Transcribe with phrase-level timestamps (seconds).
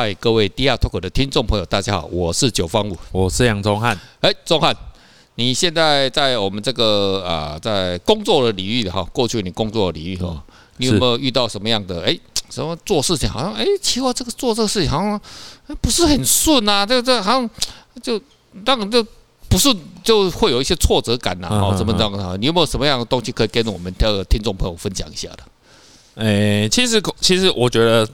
[0.00, 3.98] 嗨，各位 DR Talk 的听众朋友，大家好，我是九方五，我是杨宗汉。
[4.20, 4.72] 哎，宗汉，
[5.34, 10.40] 你现在在我们这个啊、呃，在工作的领域哈，过去你工作的领域哈，
[10.76, 12.16] 你有没有遇到什么样的哎，
[12.48, 15.20] 什么做事情好像哎，奇怪，这个做这个事情好像
[15.80, 17.50] 不是很顺啊，这这好像
[18.00, 18.22] 就
[18.64, 19.04] 当然就。
[19.48, 19.74] 不是，
[20.04, 22.40] 就会有一些挫折感呐、啊，哦，怎么这样？
[22.40, 25.38] 你有没有什么样的东西可以跟我们的听众朋友分享一下的？
[26.22, 28.06] 诶、欸，其实其实我觉得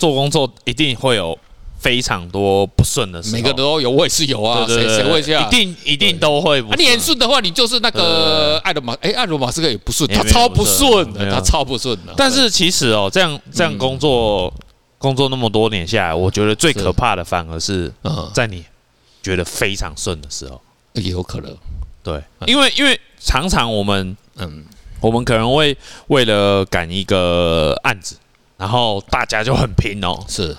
[0.00, 1.38] 做工作一定会有
[1.78, 5.46] 非常多不顺的时候，每个都有，我也是有啊，谁谁会这样？
[5.46, 6.80] 一定一定都会不顺。
[6.80, 12.14] 啊、你很顺的话，你就是那个艾伦马，哎，艾伦马斯克也不顺，他超不顺的，他超不顺的。
[12.16, 14.64] 但是其实哦，这样这样工作、嗯、
[14.98, 17.92] 工作那么多年下来，我觉得最可怕的反而是
[18.34, 18.64] 在你
[19.22, 20.60] 觉得非常顺的时候。
[20.94, 21.56] 也有可能，
[22.02, 24.64] 对，因为因为常常我们，嗯，
[25.00, 25.76] 我们可能会
[26.08, 28.16] 为了赶一个案子，
[28.60, 30.56] 然后大家就很拼哦，是，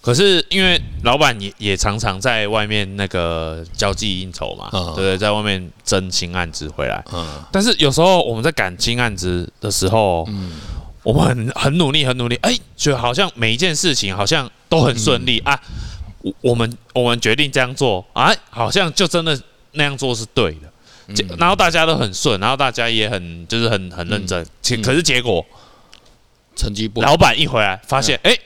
[0.00, 10.52] 可是因为老板也也常常在外面那个交际应酬嘛，对对，在外面争新案子回来，嗯，但是有时候我们在赶新案子的时候，嗯，
[11.02, 15.58] 我们很很努力很努力，哎，就好像每一件事情好像都很顺利啊，
[16.20, 19.40] 我我们我们决定这样做，啊，好像就真的。
[19.72, 20.56] 那样做是对
[21.14, 24.44] 的，然后大家都很顺，然后大家也很就是很很认真，
[24.82, 25.44] 可是结果
[26.58, 28.36] 成绩不好，老板一回来发现，哎，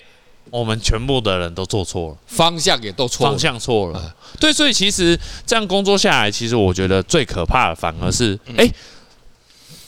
[0.50, 8.70] 我们全部的人都做错了，方向也都错，方向错了，对，所以其实这样工作下来，其实我觉得最可怕的反而是，哎，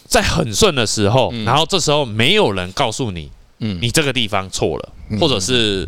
[0.06, 5.86] 在很顺的时候，然后这时候没有人告诉你，嗯，你这个地方错了，或者是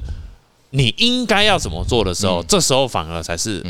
[0.70, 3.64] 你应该要怎么做的时候，这时候反而才是，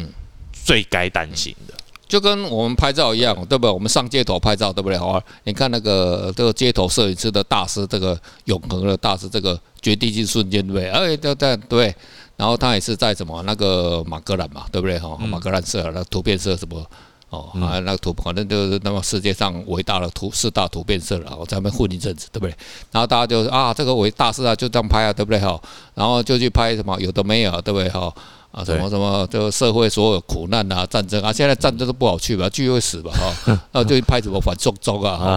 [0.65, 1.75] 最该担心的，
[2.09, 3.71] 就跟我们拍照一样，对不对？
[3.71, 4.97] 我们上街头拍照，对不对？
[4.97, 10.89] 好，你看那个这个街头摄影师的大师，这个永恒的大师，这个决定性瞬间，对不对？
[10.89, 11.95] 哎，对对对。
[12.37, 14.99] 然后他也是在什么那个马格兰嘛，对不对？
[14.99, 16.85] 哈，马格兰社那图片社什么
[17.31, 22.55] 哦，啊，那个图反正就是那么世界上伟大的图四大图片社了，我在那边混一阵子，对不对？
[22.93, 25.41] 然后大家就啊，这个伟大师啊，就这样拍啊，对不对？
[25.41, 25.61] 哈，
[25.95, 27.89] 然后就去拍什么有的没有，对不对？
[27.89, 28.15] 哈。
[28.57, 35.37] 啊，什么什么，这个社会所有苦难啊，战争啊，现在战争都不好去吧，去会死吧，哈，然 后就拍什么反送中啊，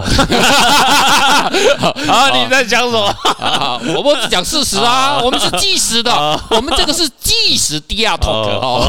[2.08, 3.14] 啊，你在讲什么？
[3.38, 6.10] 啊，我们只讲事实啊，我们是纪实的，
[6.48, 8.88] 我们这个是纪实 DR Talk 哈，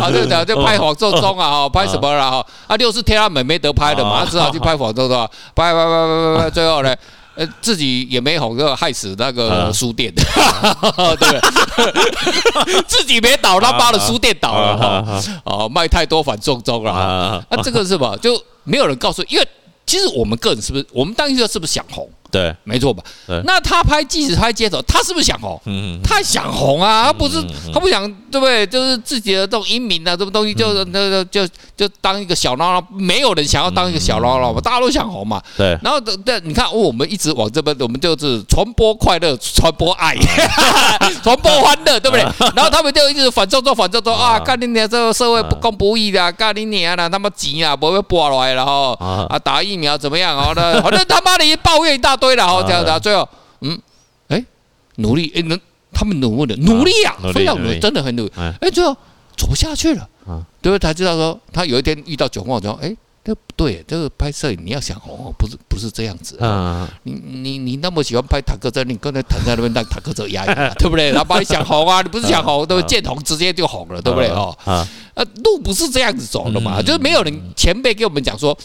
[0.00, 2.46] 啊，对对，就拍反送中啊，哈，拍什么了哈？
[2.68, 6.94] 啊，六四天安门没得拍的嘛，他只好去拍反送中，拍拍拍拍拍拍，最后呢？
[7.38, 10.24] 呃，自己也没红，就害死那个书店，对
[11.16, 12.82] 不对？
[12.88, 15.22] 自己没倒，他妈的书店倒了哈。
[15.44, 18.16] 哦，卖太多反送中了啊，这个是吧？
[18.20, 19.48] 就没有人告诉，因为
[19.86, 22.10] 其实我们个人是不是，我们当时是不是想红？
[22.30, 23.02] 对，没错吧？
[23.44, 25.58] 那他拍，即使拍街头，他是不是想红？
[25.64, 28.66] 嗯，他想红啊，他不是，他不想，对不对？
[28.66, 35.40] 就是自己的这种英名啊，这种东西，就是那个，就就当一个小孬孬，没有人想要当一个小孬孬嘛，大家都想红嘛。
[35.56, 35.78] 对。
[35.82, 40.14] 然后对，你看，我们一直往这边，我们就是传播快乐，传播爱，
[41.24, 42.22] 传播欢乐，对不对？
[42.54, 50.36] 然后他们就一直反正做，反正做啊，干你娘这个社会不公不义的，干你娘的，他妈急啊，不会拨来，然后啊，打疫苗怎么样？
[50.36, 52.17] 好的，反正他妈的一抱怨一大。
[52.18, 53.28] 对了，好这样子，最后，
[53.60, 53.80] 嗯，
[54.28, 54.44] 哎，
[54.96, 55.58] 努力，哎，能
[55.92, 58.32] 他们努力的努力啊，非常努力，真的很努力。
[58.36, 58.94] 哎，最后
[59.36, 60.08] 走不下去了，
[60.60, 60.78] 对不对？
[60.78, 66.88] 他知道说，他有一天遇到囧话之后，哎，这不对，这个拍摄你要想红，不是不是这样子啊。
[67.04, 71.10] 你你你那么喜欢拍坦克车，你刚才躺在那边让坦克车压一压， 对不对？
[71.10, 74.28] 然后把你想红啊， 你不是想红，都见红直接就红了，对不对？
[74.28, 74.86] 哦，啊，
[75.44, 78.56] 路不是这样子走的嘛，就是没有人前辈给我们讲说。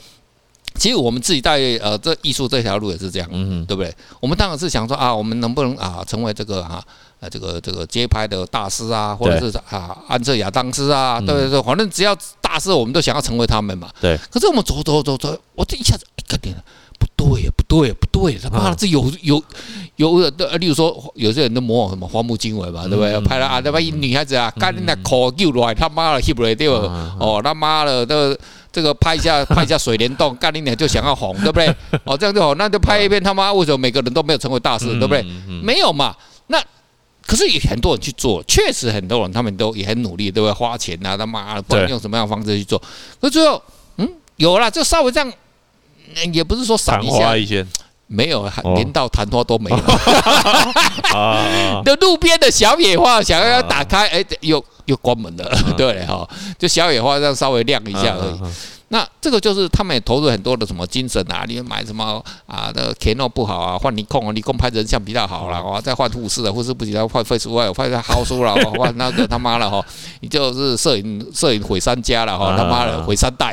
[0.75, 3.93] 其实我们自己在呃这艺术这条路也是这样，嗯，对不对？
[4.19, 6.83] 我们当然是想说啊，我们能不能啊成为这个啊
[7.19, 11.61] 呃这个这个街拍的大师啊，或者是啊安瑟亚当斯啊，对对对？
[11.61, 13.89] 反正只要大师，我们都想要成为他们嘛。
[14.01, 14.17] 对。
[14.31, 16.53] 可是我们走走走走，我这一下子哎肯定
[16.99, 19.43] 不对，不对，不对，他妈的这有有
[19.97, 23.19] 有的，例如说有些人都模仿什么荒木经惟嘛，对不对？
[23.21, 26.75] 拍了啊，他妈一女孩子啊，干那口又来，他妈的 hip 了对不？
[26.75, 28.35] 哦，他妈的都。
[28.73, 31.73] 这个拍一下拍一下水帘洞， 干你娘就想要红，对不对？
[32.03, 33.23] 哦，这样就好，那就拍一遍。
[33.23, 35.23] 他妈为什么每个人都没有成为大师，对不对？
[35.61, 36.13] 没有嘛？
[36.47, 36.61] 那
[37.25, 42.81] 可是有很多人去做，确实很多人他们都也很努力，都会花钱啊，他妈的，不管用什么样的方式去做。
[43.21, 43.61] 可最后，
[43.97, 45.31] 嗯，有了，就稍微这样，
[46.33, 47.63] 也不是说闪一下，
[48.13, 49.77] 没有，连到昙花都没有。
[51.83, 54.63] 的路边的小野花，想要打开，哎，又。
[54.85, 56.27] 又关门了， 对哈，
[56.59, 58.41] 就小野花这样稍微亮一下而已。
[58.93, 69.83] 那这个就是他们也投入很多的什么精神啊，你买什么啊的 Canon 不好啊，换尼控啊，尼康拍人像比较好了，哦，再换富士的，富士不行，换飞书啊，换豪叔了， 换那个他妈了哈，
[70.21, 73.51] 你就是摄影摄影毁三家了哈，他妈的毁三代，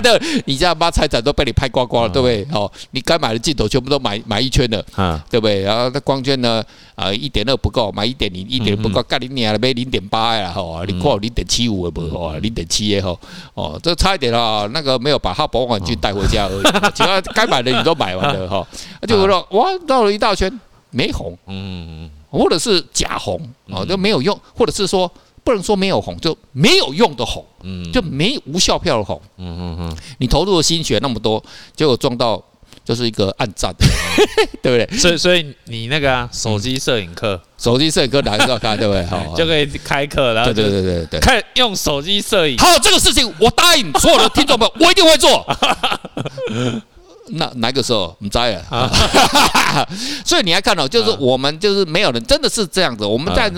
[0.00, 2.46] 对 你家妈财产都被你拍光光了，对不对？
[2.56, 4.80] 哦，你该买的镜头全部都买买一圈了，
[5.28, 5.62] 对不对？
[5.62, 6.62] 然后那光圈呢，
[6.94, 13.18] 啊，一点二不够，买一点零，一点不够，干你娘的买零点八呀，哈，你过零点七五的不好，零点七也好，
[13.54, 14.70] 哦，这差一点了。
[14.76, 16.62] 那个没有把他保管具带回家而已，
[16.94, 18.66] 其他该买的你都买完了哈，
[19.00, 23.40] 那就说哇绕了一大圈没红，嗯，或者是假红
[23.72, 25.10] 啊，就没有用，或者是说
[25.42, 31.42] 不能说没有红，就没有用的红，嗯，就没无效票的红，嗯嗯嗯，你投入的心血那么多，
[31.74, 32.42] 结果撞到。
[32.86, 33.74] 就是一个暗战，
[34.62, 34.98] 对不对？
[34.98, 39.04] 所以，所以你那个、啊、手机摄影课，手机摄影课哪个要开，对不对？
[39.06, 42.56] 好， 就可以开课，然后对对对对对，看用手机摄影。
[42.58, 45.44] 好，这个事情我答应所有的听众朋友，我一定会做。
[47.30, 49.86] 那哪个时候你摘了？
[50.24, 53.04] 所以你还看到，就是我们就是没有人，真的是这样子。
[53.04, 53.52] 我们在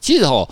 [0.00, 0.48] 其实哦。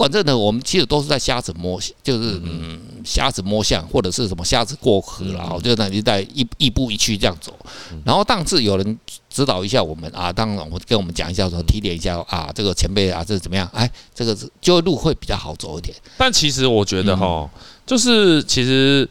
[0.00, 7.54] 不管这呢，我们其实都是在瞎子摸，就是嗯，瞎子摸象，或者是什么瞎子过河啦，就那一带一一步一趋这样走。
[8.02, 8.98] 然后当时有人
[9.28, 13.68] 指导一下我们啊，当然我跟我们讲一下说，提点一下啊，这个前辈啊，这是怎么样？
[13.74, 15.94] 哎，这个是就路会比较好走一点。
[16.16, 17.46] 但其实我觉得哈，
[17.84, 19.06] 就是其实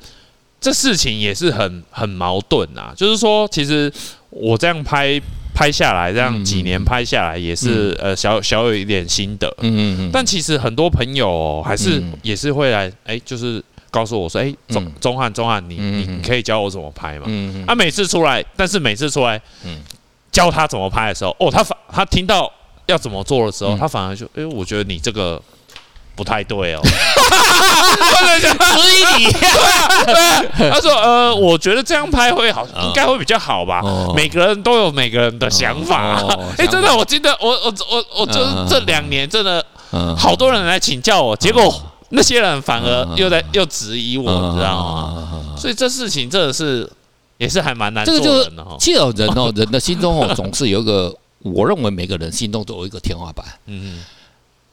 [0.60, 2.96] 这事情也是很很矛盾啊。
[2.98, 3.94] 就是说，其实
[4.32, 5.22] 我这样拍。
[5.60, 13.62] 拍下来这样几年拍下来也是呃小小有一点心得，嗯嗯嗯，但其实很多朋友还是也是会来哎，就是
[13.92, 17.26] 告诉我说哎，钟钟汉钟汉，你你你可以教我怎么拍嘛？
[17.26, 19.82] 嗯嗯，他每次出来，但是每次出来，嗯，
[20.32, 22.50] 教他怎么拍的时候，哦，他反他听到
[22.86, 25.42] 要怎么做的时候，他反而就哎，我觉得你这个。
[26.20, 26.82] 不太对哦，
[28.44, 28.52] 质
[28.92, 29.32] 疑你。
[30.70, 33.82] 他说：“呃，我觉得这样拍会好，应该会比较好吧。
[34.14, 36.22] 每个人都有每个人的想法。
[36.60, 39.66] 哎，真的，我记得我我我我就是这两年真的
[40.18, 41.74] 好多人来请教我，结果
[42.10, 45.56] 那些人反而又在又质疑我，你知道吗？
[45.58, 46.92] 所以这事情真的是
[47.38, 48.76] 也是还蛮难做的哈。
[48.78, 53.46] 其实人哦，人的心中哦，总是有一个，我认为每个人心中都有一个天花板。
[53.68, 54.04] 嗯。”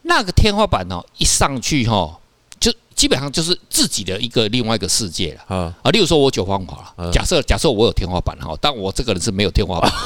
[0.07, 2.17] 那个天花板哦，一上去哈，
[2.59, 5.91] 就基本上就是自己的一个另外一个世界了啊啊！
[5.91, 9.91] 例如说，我九方法了，假设假设我有天花板哈，但我这个人是没有天花板。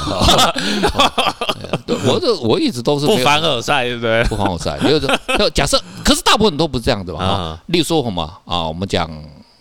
[2.04, 4.24] 我这我一直都是不凡尔赛，对不对？
[4.24, 5.06] 不凡尔赛，就是
[5.54, 7.58] 假设，可是大部分都不是这样子嘛。
[7.66, 8.66] 例如说什么啊？
[8.66, 9.08] 我们讲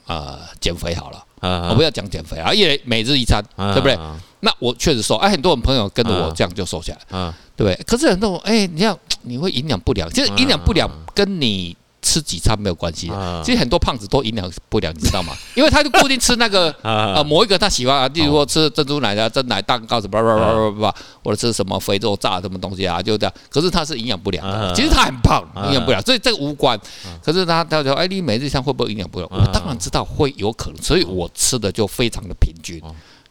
[0.07, 1.23] 啊，减肥好了，
[1.69, 3.97] 我不要讲减肥啊，因为每日一餐，对不对？
[4.39, 7.75] 那我确实瘦，哎，很多人朋友跟着我这样就瘦下来，对不对？
[7.85, 8.97] 可是很多哎，你像。
[9.23, 13.11] 你会营养不良，其实营养不良跟你吃几餐没有关系。
[13.43, 15.33] 其实很多胖子都营养不良，你知道吗？
[15.55, 23.33] 因为他就固定吃那个 呃某一个他喜欢啊，例如说吃珍珠奶茶、蒸奶蛋糕什么吧吧吧吧，或者吃什么肥肉炸什么东西啊，就这样。
[23.49, 26.79] 可是他是营养不良的，其实他很胖，营养不良，所以这个无关。
[27.23, 29.29] 可是他他说，哎，你每日餐会不会营养不良？
[29.31, 32.81] 我当然知道会有可能，所以我吃的就非常的平均，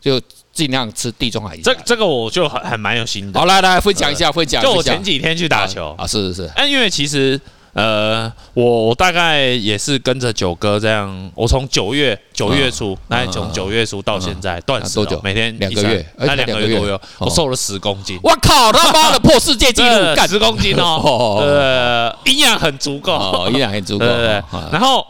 [0.01, 0.21] 就。
[0.53, 1.57] 尽量吃地中海。
[1.59, 3.39] 这这个我就很很蛮有心得。
[3.39, 4.61] 好，来来分享一下，分享。
[4.61, 6.51] 就我前几天去打球啊，是是是。
[6.57, 7.41] 哎，因为其实
[7.73, 15.21] 呃，我我大概也是跟着九哥这样，我从九月九月初，那从九月初到现在断食多久？
[15.23, 18.19] 每天两个月，那两个月左右，我瘦了十公斤。
[18.23, 21.39] 我靠，他妈的破世界纪录，干十公斤哦。
[21.47, 24.05] 呃，营养很足够，营养很足够。
[24.05, 24.43] 对对对。
[24.73, 25.07] 然后，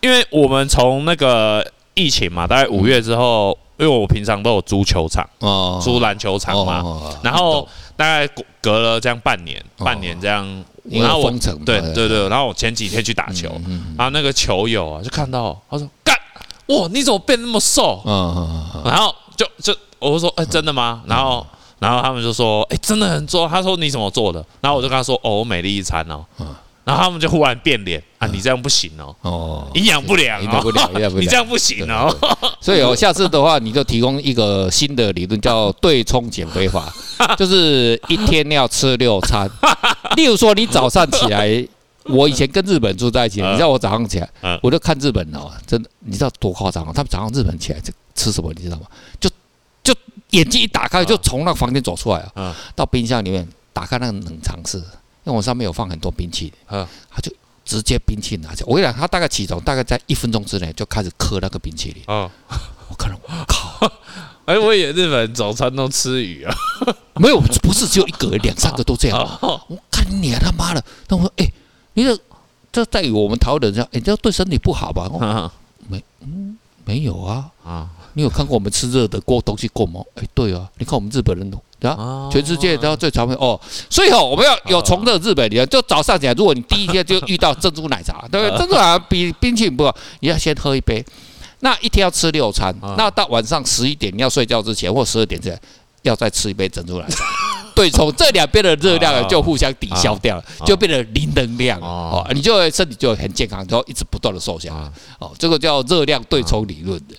[0.00, 3.56] 因为我们从那个疫情嘛，大概五月之后。
[3.78, 5.28] 因为我平常都有租球场，
[5.82, 8.28] 租篮球场嘛，然后大概
[8.60, 10.46] 隔了这样半年，半年这样，
[10.88, 11.28] 然后我
[11.66, 13.50] 对对对，然后我前几天去打球，
[13.96, 16.16] 然后那个球友啊就看到，他说干，
[16.66, 18.00] 哇，你怎么变那么瘦？
[18.84, 21.02] 然后就就我就说，哎，真的吗？
[21.06, 21.44] 然后
[21.80, 23.48] 然后他们就说，哎，真的很做。
[23.48, 24.44] 他说你怎么做的？
[24.60, 26.24] 然后我就跟他说，哦，我每日一餐哦。
[26.84, 28.26] 然后他们就忽然变脸啊！
[28.26, 32.12] 你这样不行哦，哦，营养不良，营养不良， 营养不良，你这样不行哦。
[32.60, 36.92] 所以哦， 下次的话，你就提供一个新的理论，叫对冲减肥法，
[37.38, 39.48] 就是一天要吃六餐。
[40.16, 41.64] 例如说，你早上起来，
[42.06, 44.28] 我以前跟日本住在一起，你知道我早上起来，
[44.60, 46.92] 我就看日本哦，真的，你知道多夸张啊？
[46.92, 48.52] 他们早上日本起来就吃什么？
[48.56, 48.86] 你知道吗？
[49.20, 49.30] 就
[49.84, 49.94] 就
[50.30, 54.82] 眼睛一打开，就从那个房间走出来啊，到冰箱里面打开那个冷藏室。
[55.24, 57.32] 因为我上面有放很多冰淇淋，他就
[57.64, 58.66] 直接冰淇淋拿起来。
[58.66, 62.02] 我跟你讲，他大概起床，大概在一分钟之内就开始磕那个冰淇淋。
[62.06, 63.90] 我看了，我靠！
[64.44, 66.54] 哎，我以为日本早餐都吃鱼啊？
[67.14, 69.18] 没有，不是只有一个，两三个都这样。
[69.40, 70.84] 我看你他妈的！
[71.06, 71.50] 他说：“哎，
[71.94, 72.18] 你这
[72.72, 75.08] 这在于我们台湾人讲，哎，这对身体不好吧？”
[75.88, 77.50] 没，嗯，没有啊。
[77.64, 80.00] 啊，你有看过我们吃热的过东西过吗？
[80.16, 83.60] 哎，对啊，你看我们日本人都啊，全世界都要最常见哦。
[83.90, 88.58] 所以哦，我们要有从这日本人，就早上起来，如果你第一天就遇到珍珠奶茶， 对不对？
[88.58, 91.04] 珍珠奶茶比冰淇淋不好，你要先喝一杯。
[91.60, 95.60] 那一天要吃六餐，那到晚上十一点你要睡觉之前或十二点之前，
[96.02, 97.24] 要再吃一杯珍珠奶茶。
[97.74, 107.00] 对，冲这两边的热量就互相抵消掉了，就变成零能量哦，你就会身体就会很健康，然后一直不断的瘦下来哦，这个叫热量对冲理论。
[107.08, 107.14] 的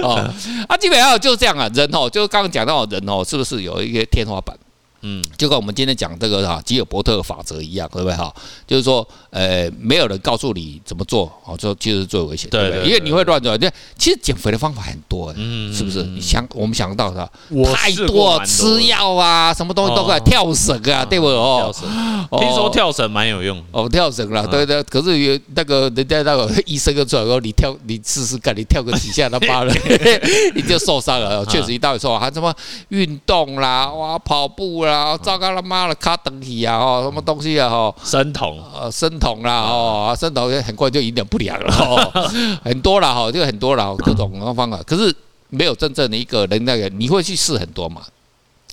[0.02, 0.30] 哦，
[0.68, 4.56] 啊，基本上就是这样啊，人哦，就是刚刚讲到人哦，是不是有一个天花板？
[5.06, 8.34] 嗯，就跟我们今天讲这个哈吉尔伯特法则一样，对不对哈？
[8.66, 12.84] 就是说，呃，没有人告诉你怎么做，哦，就就是最危险，对不对？
[12.86, 13.56] 因为你会乱做。
[13.58, 16.02] 对，其实减肥的方法很多，嗯，是不是？
[16.04, 17.30] 你想，我们想到的
[17.74, 21.26] 太多，吃药啊，什么东西都可以，跳绳啊，对不？
[21.26, 23.62] 哦，跳绳，听说跳绳蛮有用。
[23.72, 24.82] 哦，跳绳啦，对对。
[24.84, 29.74] 可是有那个人家那个医生就出来说，你跳，你试试看，你跳个几下，他扒了，
[30.56, 31.44] 你就受伤了。
[31.46, 32.54] 确实，一到说还什么
[32.88, 34.93] 运动啦，哇，跑步啦。
[34.94, 35.16] 啊！
[35.18, 36.76] 糟糕他妈的，卡登体啊！
[36.76, 37.68] 哦，什么东西啊？
[37.68, 39.62] 哦，生酮，呃，生酮啦！
[39.62, 41.74] 哦，生酮很快就营养不良了。
[41.74, 42.30] 哦，
[42.62, 44.82] 很多了哈，就很多了，各种方法。
[44.84, 45.14] 可是
[45.50, 48.02] 没有真正的一个人那个，你会去试很多嘛？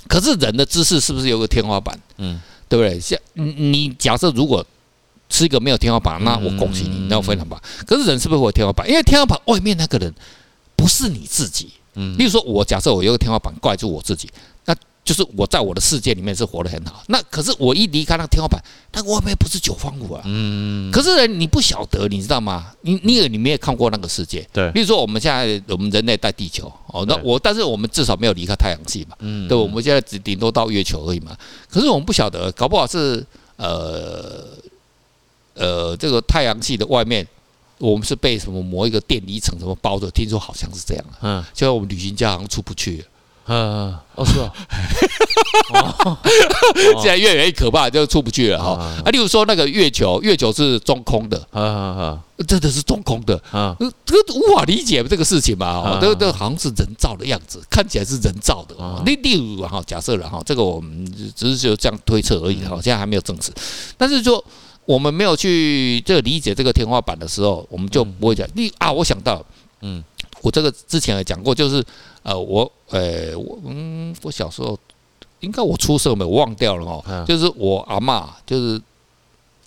[0.07, 1.97] 可是人的知识是不是有个天花板？
[2.17, 2.99] 嗯，对不对？
[2.99, 4.65] 像你假设如果
[5.29, 7.59] 是一个没有天花板，那我恭喜你，那非常棒。
[7.85, 8.87] 可是人是不是会有天花板？
[8.89, 10.13] 因为天花板外面那个人
[10.75, 11.71] 不是你自己。
[11.95, 14.29] 嗯，例如说，我假设我有个天花板挂住我自己。
[15.03, 20.21] 就是我在我的世界里面是活得很好，那可是我一离开那个天花板，那外面不是九方五啊。
[20.25, 20.91] 嗯。
[20.91, 22.71] 可是呢，你不晓得，你知道吗？
[22.81, 24.47] 你你也你没有看过那个世界。
[24.53, 24.71] 对。
[24.71, 29.15] 比如说我们现在我们人类在地球哦，那我但是我们至少没有离开太阳系嘛。
[29.21, 29.47] 嗯。
[29.47, 31.35] 对，我们现在只顶多到月球而已嘛。
[31.67, 34.45] 可是我们不晓得，搞不好是呃
[35.55, 37.27] 呃这个太阳系的外面，
[37.79, 40.11] 我们是被什么某一个电离层什么包着？
[40.11, 41.05] 听说好像是这样。
[41.21, 41.43] 嗯。
[41.55, 43.03] 就像我们旅行家好像出不去。
[43.47, 44.39] 嗯， 哦是
[45.73, 46.17] 哦，
[47.01, 48.71] 现在越来越可怕，就出不去了哈。
[49.03, 58.75] 啊，例如说那个月球，月球是中空的，啊啊啊，真的是中空的，啊，这个无法理解这个事情嘛，哦，这个好像是人造的样子，看起来是人造的。
[59.05, 61.05] 例例如哈，假设了哈，这个我们
[61.35, 63.51] 只是就这样推测而已哈，现在还没有证实。
[63.97, 64.43] 但是说
[64.85, 68.47] 我们没有去这个理解这个天花板的时候，我们就不会讲。
[68.53, 69.43] 你啊，我想到，
[69.81, 70.03] 嗯。
[70.41, 71.83] 我这个之前也讲过，就是
[72.23, 74.77] 呃，我呃，我嗯，我小时候
[75.39, 77.25] 应该我出生没有，我忘掉了哦。
[77.25, 78.81] 就是我阿妈，就是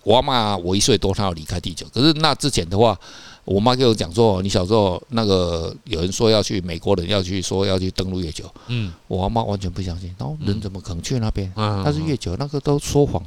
[0.03, 1.85] 我阿妈，我一岁多，她要离开地球。
[1.93, 2.97] 可是那之前的话，
[3.45, 10.13] 我妈给我讲说，你小时候那个有人说要去美国人要去说要去登陆月球，嗯，我阿嬷完全不相信。
[10.17, 11.51] 然后人怎么可能去那边？
[11.83, 13.23] 但是月球那个都说谎。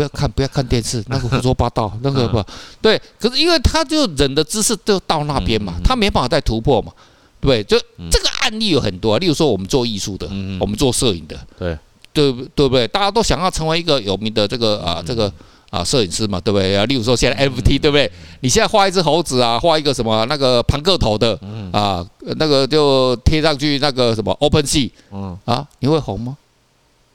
[0.00, 2.42] 不要看，不要看电视， 那个胡说八道，那个不
[2.80, 2.98] 对。
[3.18, 6.90] 可是因为他就人的知识就到那边嘛，他没办法再突破嘛，
[7.38, 7.78] 对，就
[8.10, 10.26] 这个案例有很多，啊例如说我们做艺术的，
[10.58, 11.78] 我们做摄影的，对
[12.14, 12.88] 对对不对？
[12.88, 15.30] 大家都想要成为一个有名的这个啊这个
[15.68, 16.74] 啊摄影师嘛，对不对？
[16.74, 18.10] 啊，例如说现在 NFT 对不对？
[18.40, 21.38] 你现在画一只猴子啊，画一个什么那个盘个头的
[21.72, 22.02] 啊，
[22.36, 26.38] 那个就贴上去那个什么 OpenSea，嗯啊，你会红吗？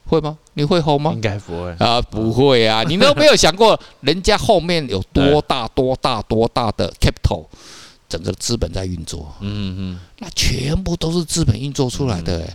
[0.06, 0.38] 会吗？
[0.54, 1.12] 你会红吗？
[1.12, 2.82] 应该不会啊，不会啊！
[2.88, 7.44] 你都没有想过，人家后面有多大、多大、多大的 capital，
[8.08, 9.32] 整个资本在运作。
[9.40, 12.48] 嗯嗯，那全部都是资本运作出来的。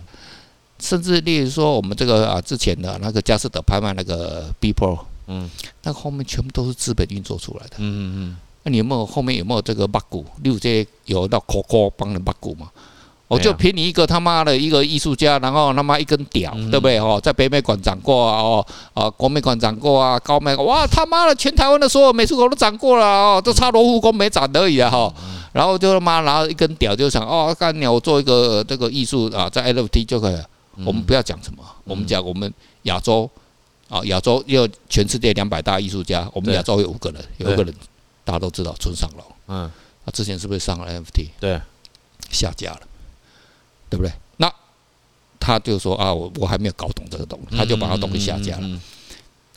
[0.80, 5.48] 甚至例如说，我们这个啊，之前的那个佳士得拍卖那个 B Pro，嗯，
[5.84, 7.76] 那后面全部都是资本运作出来的。
[7.78, 10.26] 嗯嗯，那你有没有后面有没有这个八股？
[10.42, 12.68] 例如这有到 Coco 帮人八股吗？
[13.32, 16.98] 我就凭你一个他妈的一个艺术家，然后他妈一根屌，对不对？
[16.98, 25.12] 哦，在北美馆长过啊，哦，啊，国美馆长过啊，高美哇，他妈的，全台湾的所有美术馆都展过了哦，都差罗浮宫没展而已啊，哈。
[25.52, 30.44] 然后就他妈拿一根屌，就想哦，干鸟，我做一个这个艺术啊，在 NFT 就可以了。
[30.86, 32.52] 我们不要讲什么，我们讲我们
[32.84, 33.28] 亚洲
[33.88, 37.74] 啊，亚洲有全世界两百大艺术家，我们亚洲有五个人，有一个人
[38.24, 39.24] 大家都知道，村上隆。
[39.48, 39.70] 嗯，
[40.06, 41.28] 他之前是不是上了 NFT？
[41.38, 41.60] 对，
[42.30, 42.80] 下架了。
[43.92, 44.10] 对不对？
[44.38, 44.50] 那
[45.38, 48.80] 他就说啊，我我还没有搞懂这个东西，他就把他东西下架了。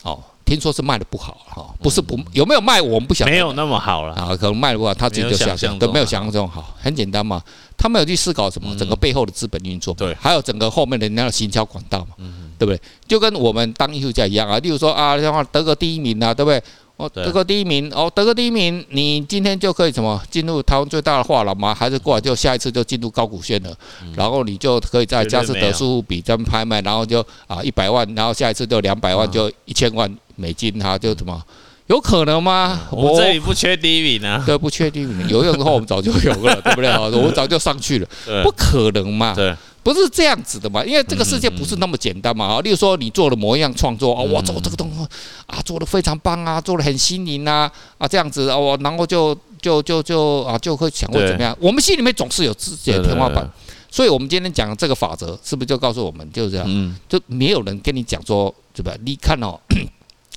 [0.02, 3.30] 哦，听说是卖的不好哈，不是不有没有卖，我们不晓得。
[3.30, 6.76] 没有那么好了啊，可能卖的不好，他自己就下架，都没有想象中好。
[6.78, 7.42] 很简单嘛，
[7.78, 12.14] 他没有去思考什么整个背后的资本运作，对，还有整个后面的那个行销管道嘛，
[12.58, 12.80] 对不对？
[13.08, 16.62] 就跟我们当艺术家一样啊，例如说啊，像得个第一名啊，对不对？
[16.96, 21.74] 哦，得个第一名哦，得个第一名，你今天就可以什么进入台湾最大的画廊吗？
[21.74, 23.76] 还是过来就下一次就进入高股线了？
[24.14, 31.42] 然后你就可以在佳士得苏富比这边拍卖，然后就啊一百万，然后下一次就两百万，就一千万美金，哈就什么
[31.88, 32.80] 有可能吗？
[32.90, 34.42] 我们这里不缺第一名啊。
[34.46, 35.28] 对，不缺第一名。
[35.28, 36.90] 有用的话，我们早就有了，对不对？
[36.98, 38.08] 我们早就上去了。
[38.42, 39.34] 不可能嘛？
[39.34, 39.54] 对，
[39.94, 40.84] 不是这样子的嘛？
[40.84, 42.44] 因为这个世界不是那么简单嘛。
[42.46, 45.06] 啊，例如说，你做了某一样创作啊，我做这个东西
[45.46, 51.56] 啊，做的非常棒啊，做的很新颖啊，啊，这样子啊，我然后就就就就啊，就会想会怎么样？
[51.60, 53.48] 我们心里面总是有自己的天花板。
[53.88, 56.96] 所以，我们今天讲这个法则，是不是就告诉我们就是这样？
[57.08, 58.92] 就没有人跟你讲说，对吧？
[59.04, 59.56] 你看哦。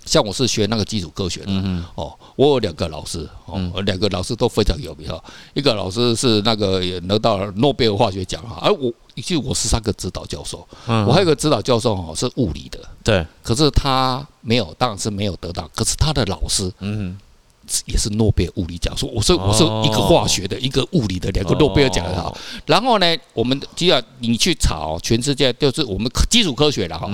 [0.06, 1.52] 像我是学那个基础科学的
[1.96, 5.24] 哦，我有两个老师哦，两个老师都非常有名哈。
[5.54, 8.92] 一个老师是那个也得到诺贝尔化学奖哈，而我
[9.22, 17.18] 就我是三个指导教授，我还有个指导教授哦是物理的，对，可是他没有，当然是没有得到，可是他的老师嗯
[17.86, 22.36] 也是诺贝尔物理奖，说我说我是一个化学的，一个物理的，两个诺贝尔奖的哈。
[22.66, 27.08] 然后呢，我们只要你去查，全世界就是我们基础科学的哈，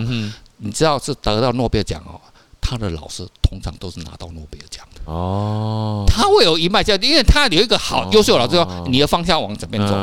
[0.59, 2.21] 你知道是得到诺贝尔奖哦。
[2.67, 5.01] 他的老师通常都是拿到诺贝尔奖的。
[5.05, 9.93] 哦，他会有一脉相承，因为他有一个好优秀的老师说，你的方向往这边走，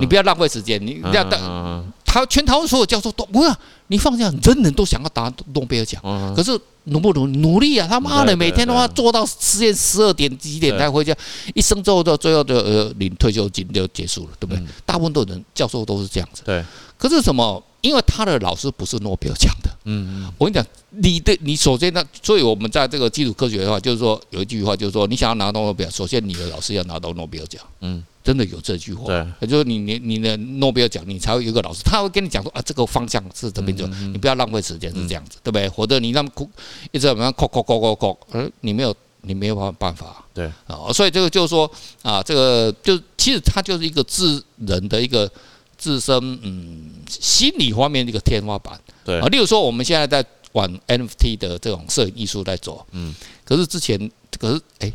[0.00, 3.54] 你不要浪费时间，你要等他全台湾所有教授都不是，
[3.86, 6.02] 你放下人人都想要拿诺贝尔奖，
[6.34, 7.86] 可是努不努努力啊？
[7.88, 11.14] 他妈的每天的话做到实验十二点几点才回家，
[11.54, 14.62] 一生之后到最后的呃领退休金就结束了，对不对？
[14.84, 16.64] 大部分的人教授都是这样子，对。
[16.96, 17.62] 可是什么？
[17.80, 35.68] 因为他的老师不是诺贝尔奖的，嗯嗯，我跟你讲，你的你首先呢，所以我们在这个基础科学的话，就是说有一句话，就是说你想要拿到诺贝尔，首先你的老师要拿到诺贝尔奖，嗯，真的有这句话，对，也就是你你你的诺贝尔奖，你才会有一个老师，他会跟你讲说啊，这个方向是怎么走，你不要浪费时间，是这样子，对不对？
[35.68, 36.48] 或者你那么苦，
[36.92, 40.46] 一直怎么样，扣扣扣扣扣，而你没有你没有办办法，对。
[40.66, 41.70] 啊，所以这个就是说
[42.02, 45.30] 啊，这个就其实它就是一个智人的一个。
[45.76, 49.20] 自身嗯，心理方面的一个天花板，对。
[49.20, 53.12] 啊，例如说我们现在在往 NFT 的这种摄影艺术在走，嗯，
[53.44, 54.90] 可是之前可是哎，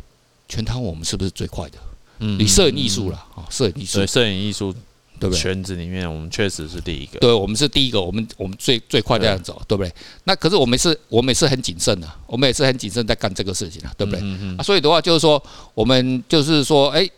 [0.48, 1.78] 全台我们是不是最快的？
[2.20, 4.74] 嗯，你摄影艺术了啊，摄影艺术，对，摄影艺术
[5.20, 5.40] 对不对？
[5.40, 9.92] 圈子里面我们确实是第一个，对，我们是第一个，我们我们最最快这样走，对不对？
[10.24, 14.20] 那可是我们是，我们也是很谨慎的，我们也是很谨慎在干这个事情啊，对不对？
[14.20, 15.40] 嗯嗯，啊，所以的话就是说，
[15.74, 17.08] 我们就是说，哎。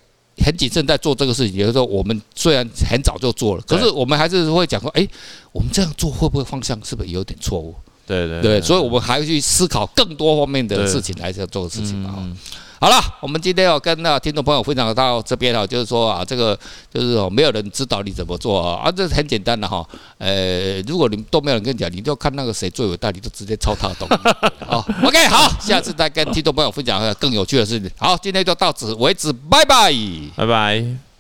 [0.43, 5.07] 很谨慎在做这个事情，也就是说，我们虽然很早就做了，可是我们还是会讲说，哎，
[5.53, 7.75] 我们这样做会不会方向是不是有点错误？
[8.27, 12.15] 对对对，所以我们还会去思考更多方面的事情来做做事情啊。
[12.81, 16.59] 好了，我们今天要跟那听众朋友分享到这边啊，就是说啊，这个
[16.93, 19.87] 就是说没有人指导你怎么做啊，啊，这是很简单的哈。
[20.19, 24.15] 呃，如果你都没有人跟你讲，你就看那个谁最伟大，你就直接抄他的东西。
[24.67, 27.89] 好， OK，好，下次再跟听众朋友分享更有趣的事情。
[27.97, 29.95] 好，今天就到此为止，拜拜，
[30.35, 31.12] 拜拜。